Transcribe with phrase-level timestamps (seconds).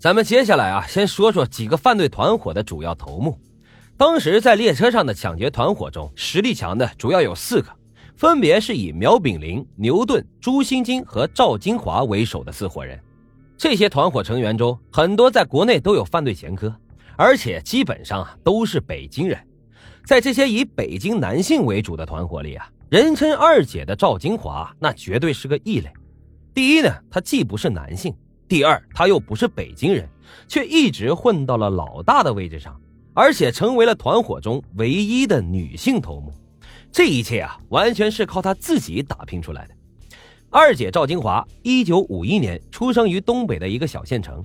[0.00, 3.38] 咱们接下来啊，先说说几个犯罪团伙的主要头目。
[3.98, 7.68] 当时在列车上的抢劫团伙中，实力强的主要有四个，
[8.16, 12.98] 分别是以苗炳林、牛顿、朱新金和赵金华为首的四伙人。
[13.58, 16.74] 这些团伙成员中，很多在国内都有犯罪前科，
[17.14, 19.38] 而且基本上啊都是北京人。
[20.06, 25.92] 在这些以北京男性为主的团伙里啊，人称二姐的赵金华那绝对是个异类。
[26.54, 28.14] 第一呢，他既不是男性。
[28.50, 30.08] 第二，他又不是北京人，
[30.48, 32.76] 却一直混到了老大的位置上，
[33.14, 36.32] 而且成为了团伙中唯一的女性头目。
[36.90, 39.74] 这一切啊，完全是靠他自己打拼出来的。
[40.50, 44.42] 二姐赵金华，一九五一年出生于东北的一个小县城。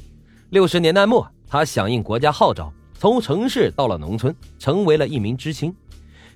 [0.51, 5.75] 六十年代末，她响应国家号召，从城市到了农村，成为了一名知青，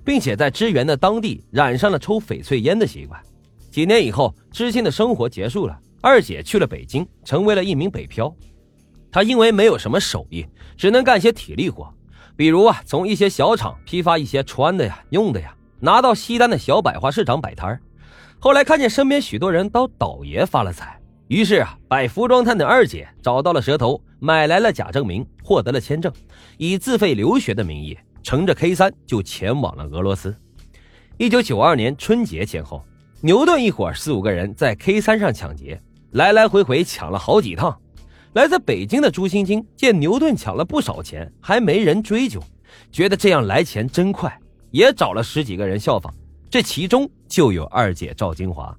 [0.03, 3.21] 并且在支援的当地染上了抽翡翠烟的习惯。
[3.69, 5.79] 几年以后，知青的生活结束了。
[6.01, 8.33] 二姐去了北京，成为了一名北漂。
[9.11, 10.45] 她因为没有什么手艺，
[10.77, 11.93] 只能干些体力活，
[12.35, 17.79] 比如啊，从一些小厂批发一些穿的呀、用的呀，拿到西单的小百花市场摆摊
[18.39, 20.97] 后来看见身边许多人都倒爷发了财，
[21.27, 26.13] 于是啊，摆服装摊的二姐找到了蛇头，买来了假证明，获得了签证，
[26.57, 30.33] 以自费留学的名义，乘着 K 三就前往了俄罗斯。
[31.17, 32.81] 一九九二年春节前后，
[33.19, 35.81] 牛顿一伙四五个人在 K 三上抢劫。
[36.11, 37.79] 来来回回抢了好几趟，
[38.33, 42.41] 来自北京的朱星晶见牛顿抢了不少钱，还没人追究，
[42.91, 44.35] 觉得这样来钱真快，
[44.71, 46.13] 也找了十几个人效仿。
[46.49, 48.75] 这其中就有二姐赵金华。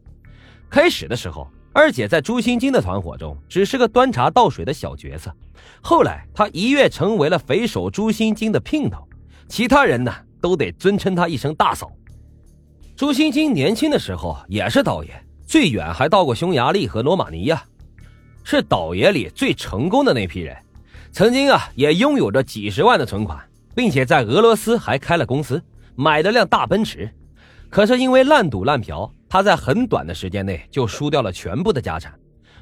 [0.69, 5.33] 开始的时候，二姐在朱星晶的团伙中只是个端茶倒水的小角色，
[5.81, 9.07] 后来她一跃成为了匪首朱星晶的姘头，
[9.47, 11.93] 其他人呢都得尊称她一声大嫂。
[12.97, 15.30] 朱星星年轻的时候也是导演。
[15.51, 17.61] 最远还到过匈牙利和罗马尼亚，
[18.45, 20.57] 是倒爷里最成功的那批人。
[21.11, 23.37] 曾经啊，也拥有着几十万的存款，
[23.75, 25.61] 并且在俄罗斯还开了公司，
[25.97, 27.13] 买了辆大奔驰。
[27.69, 32.15] 可是因为烂赌烂嫖，他在很短的时间内就输掉了全部的家产。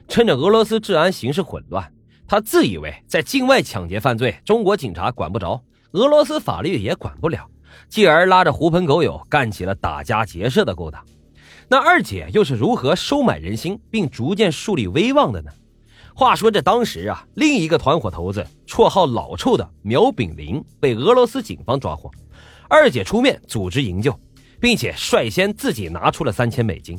[0.09, 1.93] 趁着俄罗斯治安形势混乱，
[2.27, 5.63] 他自以为在境外抢劫犯罪，中国警察管不着，
[5.93, 7.47] 俄罗斯法律也管不了，
[7.91, 11.05] 继而拉着狐朋狗友干起了打家劫舍的勾当。
[11.71, 15.51] 那二姐又是如何收买人心，并逐渐树立威望的呢？
[16.15, 22.11] 话说这当时啊，另一个团伙头子，绰号老臭的苗炳林被俄罗斯警方抓获，
[22.69, 24.19] 二姐出面组织营救，
[24.59, 26.99] 并且率先自己拿出了三千美金。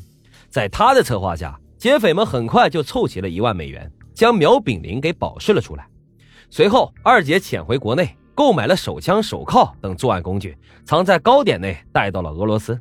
[0.50, 5.88] 在他的策划下，劫匪们很快就凑齐了一万美元，将苗炳林给保释了出来。
[6.52, 10.56] 随后，二姐潜回国内，购买了手枪、手铐等作案工具，
[10.86, 12.80] 藏在糕点内，带到了俄罗斯。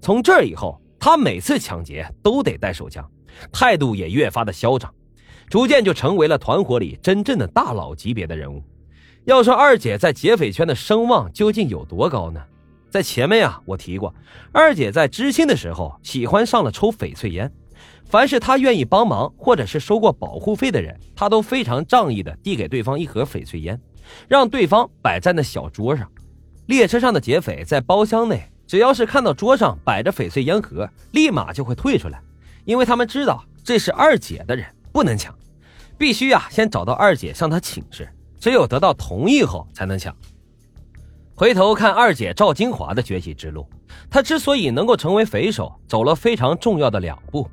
[0.00, 0.80] 从这以后。
[0.98, 3.08] 他每次抢劫都得带手枪，
[3.52, 4.92] 态度也越发的嚣张，
[5.48, 8.62] 逐渐就成为了团伙里真正的大佬级别的人物。
[9.24, 12.40] 要说二姐在劫匪圈的声望究竟有多高呢？
[12.90, 14.14] 在前面啊，我提过，
[14.52, 17.52] 二姐在知青的时候喜欢上了抽翡翠烟，
[18.06, 23.78] 凡是她愿意帮忙或者是收过保护费的人，她都非常仗义的递给对方一盒翡翠烟，
[24.26, 26.10] 让对方摆在那小桌上。
[26.64, 28.50] 列车上的劫匪在包厢内。
[28.68, 32.20] 只要是看到桌上摆着翡翠烟盒，立马就会退出来，
[32.66, 35.34] 因为他们知道这是二姐的人，不能抢，
[35.96, 38.06] 必须呀先找到二姐向她请示，
[38.38, 40.14] 只有得到同意后才能抢。
[41.34, 43.66] 回头看二姐赵金华的崛起之路，
[44.10, 47.50] 她之所以能够成为匪首，走了非常重要的两步。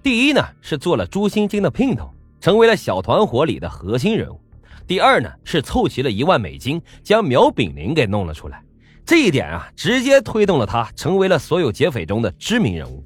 [0.00, 2.08] 第一呢是做了朱新金的姘头，
[2.40, 4.38] 成为了小团伙里的核心人物；
[4.86, 8.62] 第二呢是凑齐了一万美金，将苗炳林给弄了出来。
[9.04, 13.04] 这一点啊，直接推动了他成为了所有劫匪中的知名人物。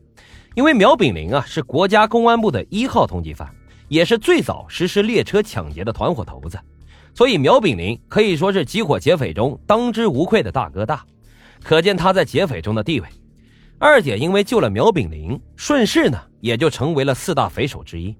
[0.55, 3.53] 因为苗炳林啊是国家公安部的一号通缉犯，
[3.89, 6.59] 也是最早实施列车抢劫的团伙头子，
[7.15, 11.05] 所以苗炳林可以说是集火劫匪中当之无愧的大哥大，
[11.62, 13.09] 可见他在劫匪中的地位。
[13.78, 18.17] 二姐因为救了苗炳林，顺势呢也就成为了四大匪首之一。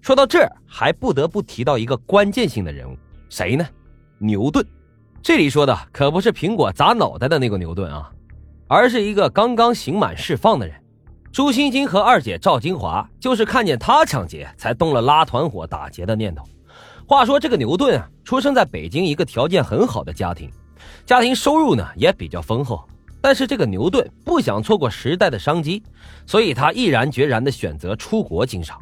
[0.00, 2.96] 说到这儿，还不得不提到一个关键性的人物，
[3.28, 3.66] 谁呢？
[4.18, 4.64] 牛顿。
[5.24, 8.12] 这里说的可不是苹果砸脑袋的那个牛顿啊，
[8.68, 10.76] 而是一个刚刚刑满释放的人。
[11.32, 16.44] 朱星星和二姐赵金华就是看见他抢劫，才动了拉团伙打劫的念头。
[17.06, 20.50] 话说这个牛顿啊，出生在北京一个条件很好的家庭，
[21.06, 22.86] 家庭收入呢也比较丰厚。
[23.22, 25.82] 但是这个牛顿不想错过时代的商机，
[26.26, 28.78] 所以他毅然决然地选择出国经商。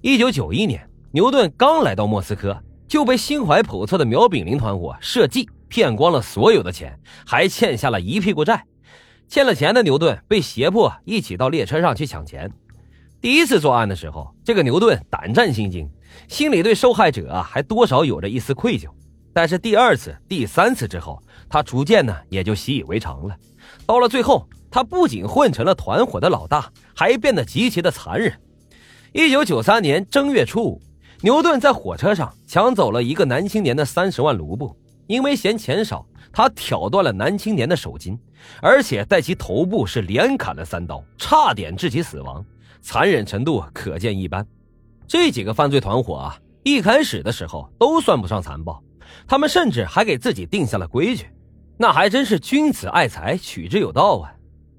[0.00, 2.56] 一九九一年，牛顿刚来到莫斯科，
[2.86, 5.50] 就被心怀叵测的苗炳林团伙设计。
[5.72, 8.62] 骗光了所有的钱，还欠下了一屁股债。
[9.26, 12.52] 欠了钱的牛顿被胁迫一起到列车上去抢钱。
[13.22, 15.88] 第一次作案的时候，这个牛顿胆战心惊，
[16.28, 18.86] 心里对受害者啊还多少有着一丝愧疚。
[19.32, 23.34] 但是第二次、第三次之后，他逐渐呢也就习以为常了。
[23.86, 28.38] 到了最后，他不仅混成了团伙的老大，还变得极其的残忍。
[29.14, 30.82] 一九九三年正月初五，
[31.22, 34.76] 牛顿在火车上抢走了一个男青年的三十万卢布，
[35.12, 38.18] 因为嫌钱少，他挑断了男青年的手筋，
[38.62, 42.42] 而且在其头部是连砍了三刀，差点致其死亡，
[42.80, 44.46] 残忍程度可见一斑。
[45.06, 48.82] 这几个犯罪团伙啊，一开始的时候都算不上残暴。
[49.26, 51.26] 他们甚至还给自己定下了规矩，
[51.76, 54.32] 那还真是君子爱财，取之有道啊。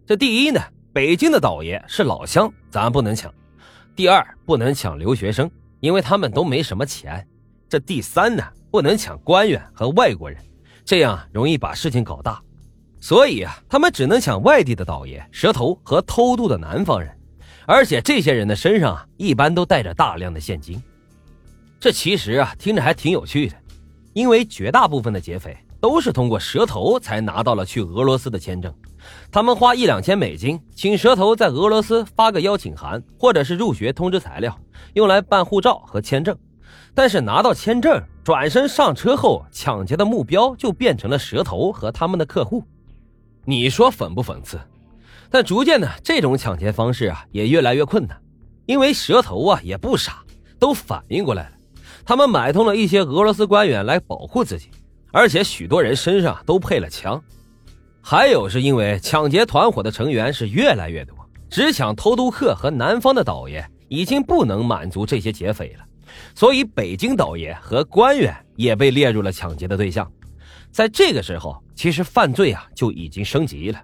[0.07, 0.59] 这第一呢，
[0.91, 3.29] 北京的倒爷是老乡，咱不能抢；
[3.95, 5.47] 第二，不能抢留学生，
[5.79, 7.23] 因为他们都没什么钱；
[7.73, 10.39] 这第三呢，不能抢官员和外国人，
[10.85, 12.39] 这样容易把事情搞大。
[12.99, 17.09] 所以啊，他们只能抢外地的倒爷、蛇头和偷渡的南方人，
[17.65, 20.79] 而且这些人的身上啊，一般都带着大量的现金。
[21.79, 23.55] 这其实啊，听着还挺有趣的。
[24.13, 28.71] 因为绝大部分的劫匪都是通过蛇头才拿到了去俄罗斯的签证，
[29.31, 34.55] 他们花一两千美金请蛇头在俄罗斯发个邀请函或者是入学通知材料，
[34.93, 36.37] 用来办护照和签证。
[36.93, 42.63] 但是拿到签证，转身上车后，抢劫的目标就变成了蛇头和他们的客户。
[43.45, 44.59] 你说讽不讽刺？
[45.29, 48.15] 但逐渐的，这种抢劫方式啊也越来越困难，
[48.65, 50.23] 因为蛇头啊也不傻，
[50.59, 51.55] 都反应过来了。
[52.05, 54.69] 他们买通了一些俄罗斯官员来保护自己，
[55.11, 57.21] 而且许多人身上都配了枪。
[58.01, 61.15] 还有是因为抢劫团伙的成员是越来越多，
[61.49, 65.85] 只抢偷渡客和南方的倒爷已经不能满足这些劫匪了，
[66.35, 70.11] 所以北京倒爷和官员也被列入了抢劫的对象。
[70.71, 73.81] 在这个时候，其实犯罪啊就已经升级了。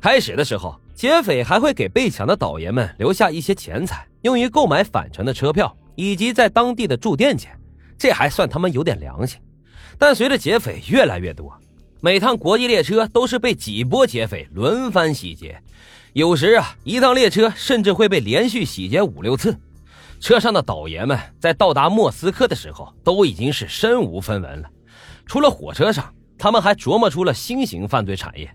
[0.00, 5.76] 开始的时候，劫匪还会给被抢的倒爷们留下一些钱财，用于购买返程的车票。
[5.94, 7.54] 以及在当地的住店钱，
[7.98, 9.38] 这还算他们有点良心。
[9.98, 11.52] 但随着劫匪越来越多，
[12.00, 15.62] 每趟国际列车都是被几波劫匪轮番洗劫，
[16.14, 19.54] 有时啊，一趟列车甚至会被连续洗劫五六次。
[20.22, 24.70] 车上的倒爷们在到达莫斯科的时候，都已经是身无分文了。
[25.26, 28.48] 除了火车上，他们还琢磨出了新型犯罪产业，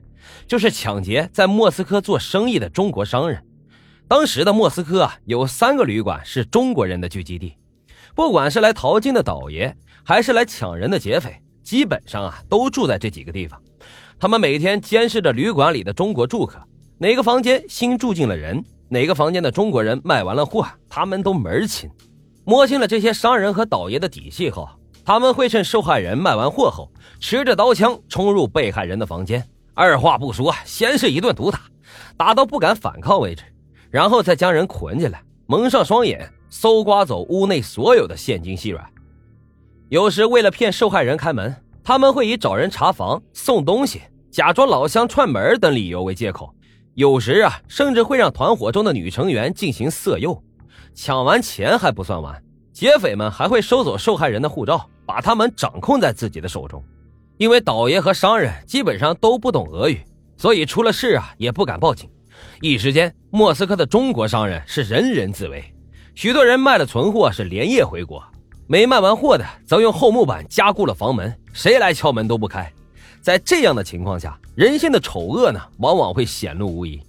[0.48, 3.44] 就是抢劫在莫斯科做生意的中国商人。
[4.08, 7.58] 当时的莫斯科啊，有三个旅馆是中国人的聚集地，
[8.16, 9.76] 不管是来淘金的倒爷，
[10.06, 13.62] 还是来抢人的劫匪，基本上啊都住在这几个地方。
[14.18, 16.58] 他们每天监视着旅馆里的中国住客，
[16.98, 21.90] 哪个房间新住进了人，哪个房间的中国人卖完了货，他们都门儿清。
[22.46, 24.70] 摸清了这些商人和倒爷的底细后，
[25.04, 26.90] 他们会趁受害人卖完货后，
[27.20, 31.62] 持着刀枪冲入被害人的房间，二话不说，先是一顿毒打，
[32.16, 33.44] 打到不敢反抗为止。
[33.90, 38.86] 然后再将人捆起来，蒙上双眼，搜刮走屋内所有的现金细软。
[39.90, 41.54] 有时为了骗受害人开门，
[41.84, 44.02] 他们会以找人查房、送东西、
[44.32, 46.54] 假装老乡串门等理由为借口。
[46.98, 50.44] 有时啊，甚至会让团伙中的女成员进行色诱。
[50.96, 56.84] 抢完钱还不算完，劫匪们还会收走受害人的护照，把他们掌控在自己的手中。
[57.38, 60.02] 因为倒爷和商人基本上都不懂俄语，
[60.38, 62.10] 所以出了事啊也不敢报警。
[62.62, 65.64] 一时间，莫斯科的中国商人是人人自危，
[66.16, 68.24] 许多人卖了存货是连夜回国，
[68.66, 72.74] 没卖完货的则用厚木板加固了房门，谁来敲门都不开。
[73.22, 77.00] 在这样的情况下，人性的丑恶呢，往往会显露无遗。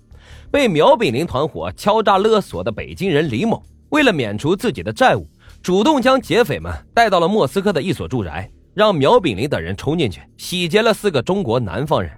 [0.51, 5.27] 被苗炳林团伙敲诈勒索的北京人李某，为了免除自己的债务，
[5.63, 12.13] 主动将劫匪们带到了莫斯科的一所住宅，让苗炳林等人冲进去洗劫了四个中国南方人。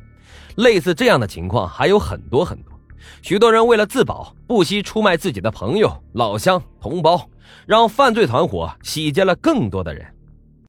[0.57, 2.73] 类似这样的情况还有很多很多。
[3.23, 7.25] 许多人为了自保，不惜出卖自己的朋友、老乡、同胞，
[7.67, 10.05] 让犯罪团伙洗劫了更多的人。